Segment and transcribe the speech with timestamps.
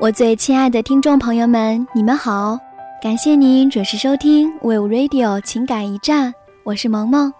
[0.00, 2.58] 我最亲爱的听众朋友们，你们好！
[3.00, 7.32] 感谢您准时收听 We Radio 情感驿站，我是萌萌。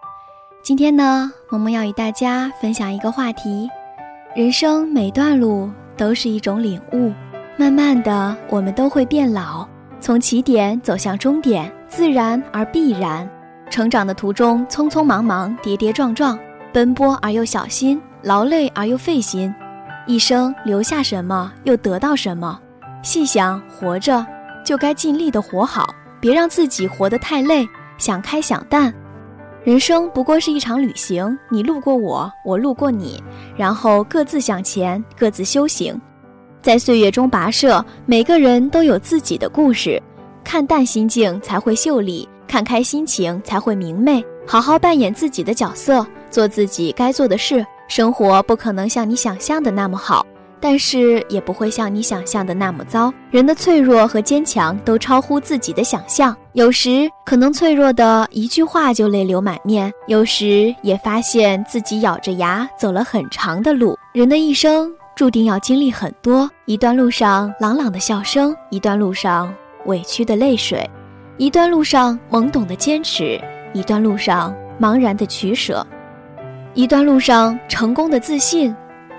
[0.63, 3.69] 今天呢，萌萌要与大家分享一个话题：
[4.33, 7.13] 人生每段路都是一种领悟。
[7.57, 9.67] 慢慢的，我们都会变老，
[10.01, 13.29] 从起点走向终点，自然而必然。
[13.71, 16.39] 成长的途中，匆匆忙忙，跌跌撞撞，
[16.73, 19.53] 奔波而又小心，劳累而又费心。
[20.09, 22.59] 一生留下什么，又得到什么？
[23.03, 24.27] 细想，活着
[24.65, 28.93] 就该尽力的活好，别让自己活得太累，想开想淡。
[29.63, 33.23] 人生不过是一场旅行，你路过我，我路过你，
[33.55, 36.01] 然后各自向前，各自修行，
[36.63, 37.85] 在岁月中跋涉。
[38.07, 40.03] 每个人都有自己的故事，
[40.43, 44.25] 看淡心境才会秀丽，看开心情才会明媚。
[44.47, 47.63] 好好扮演自己的角色，做自己该做的事。
[47.89, 50.25] 生活不可能像你想象的那么好，
[50.61, 53.13] 但是也不会像你想象的那么糟。
[53.31, 63.99] 人的脆弱和坚强都超乎自己的想象，有时可能脆弱的一句话就泪流满面，有时也发现自己咬着牙走了很长的路。
[64.13, 69.53] 人的一生注定要经历很多，一段路上朗朗的笑声，一段路上
[69.87, 70.89] 委屈的泪水，
[71.39, 73.41] 一段路上懵懂的坚持，
[73.73, 75.87] 一段路上茫然的取舍。
[76.79, 78.73] 一段路上成功的自信，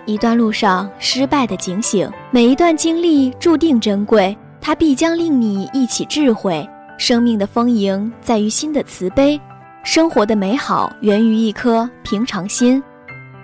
[0.06, 2.10] 一段路上失败的警醒。
[2.32, 6.66] 每一段经历注定珍贵，它必将令你一起智慧。
[6.98, 9.38] 生命的丰盈在于心的慈悲，
[9.84, 12.82] 生活的美好源于一颗平常心。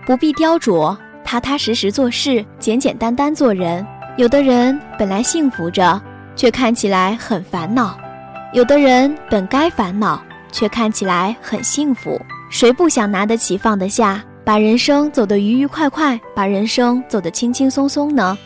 [0.05, 3.86] 不必雕琢，踏踏实实做事，简简单单做人。
[4.15, 6.02] 有的人本来幸福着，
[6.37, 7.97] 却看起来很烦恼；
[8.53, 12.17] 有的人本该烦恼，却看起来很幸福。
[12.50, 18.38] 谁不想拿得起放得下，把人生走得愉愉快快，把人生走得轻轻松松呢？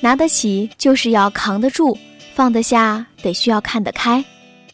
[0.00, 1.96] 拿得起就是要扛得住，
[2.34, 4.24] 放得下得需要看得开，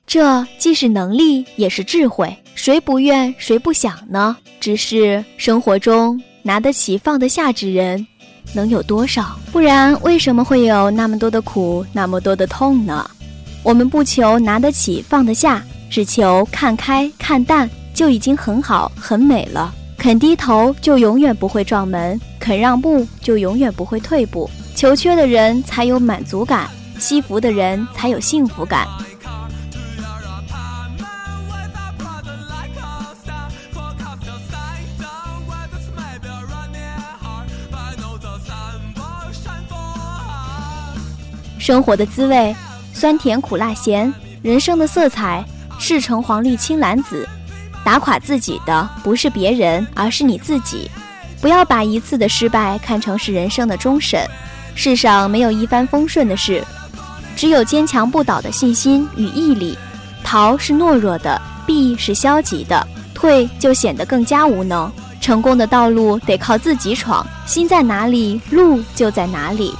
[0.07, 2.35] 这既是能力也是智慧。
[2.55, 4.37] 谁不愿谁不想呢？
[4.61, 8.07] 只是生活中拿得起放得下之人，
[8.55, 9.39] 能有多少？
[9.51, 13.11] 不然为什么会有那么多的苦，那么多的痛呢？
[13.63, 17.69] 我们不求拿得起放得下，只求看开看淡。
[17.99, 19.75] 就已经很好很美了。
[19.97, 24.49] 肯低头就永远不会撞门，肯让步就永远不会退步。
[24.77, 28.87] 求缺的人才有满足感，惜福的人才有幸福感。
[41.59, 42.55] 生活的滋味，
[42.95, 44.09] 酸甜苦辣咸；
[44.41, 45.45] 人生的色彩，
[45.81, 47.29] 赤橙黄绿青蓝紫。
[47.85, 50.91] 打垮自己的不是别人，而是你自己。
[51.41, 54.27] 不要把一次的失败看成是人生的终审。
[54.75, 56.63] 世上没有一帆风顺的事，
[57.37, 59.77] 只有坚强不倒的信心与毅力。
[60.23, 64.91] 逃是懦弱的，避是消极的，退就显得更加无能。
[65.21, 69.75] 成功的道路得靠自己闯，心在哪里，路就在哪里。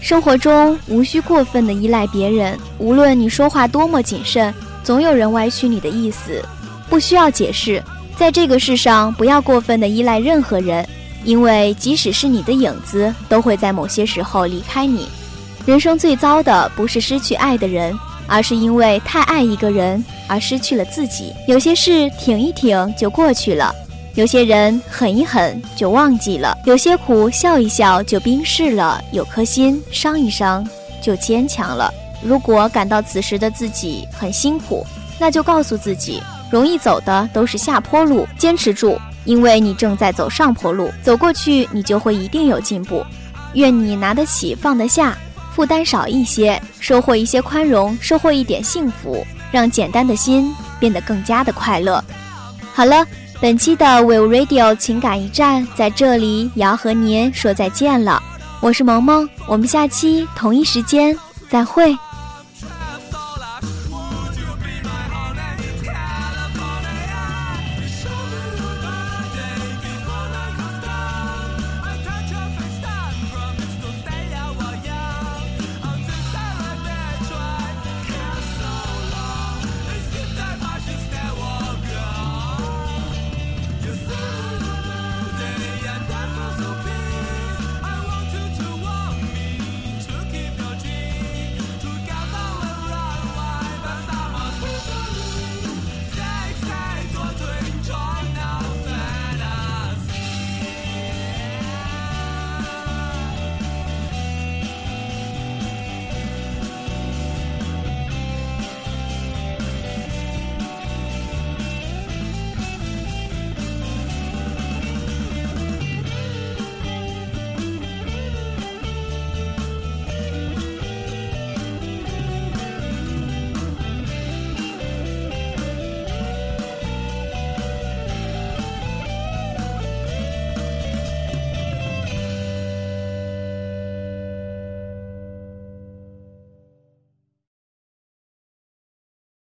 [0.00, 4.52] 生活中无需过分的依赖别人，无论你说话多么谨慎，
[4.82, 6.44] 总有人歪曲你的意思。
[6.92, 7.82] 不需要解释，
[8.18, 10.86] 在这个世上，不要过分的依赖任何人，
[11.24, 15.08] 因为即使是你的影子，都会在某些时候离开你。
[15.64, 21.32] 人生最糟的不是失去爱的人，而是因为太爱一个人而失去了自己。
[21.48, 23.74] 有些事挺一挺就过去了，
[24.14, 30.62] 有些人狠一狠就忘记了，有些苦笑一笑就冰释了，有颗心伤一伤
[31.00, 31.90] 就坚强了。
[32.22, 34.86] 如果感到此时的自己很辛苦，
[35.18, 36.20] 那就告诉自己。
[36.52, 43.02] 容易走的都是下坡路，坚持住，因为你正在走上坡路，走过去你就会一定有进步。
[43.54, 45.16] 愿你拿得起放得下，
[45.54, 52.04] 负担少一些，收获一些宽容，收获一点幸福，让简单的心变得更加的快乐。
[52.74, 53.02] 好了，
[53.40, 58.22] 本期的 Will Radio 情感驿站在这里也要和您说再见了，
[58.60, 61.18] 我是萌萌，我们下期同一时间
[61.48, 61.96] 再会。